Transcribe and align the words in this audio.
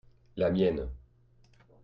la 0.35 0.49
mienne. 0.49 0.89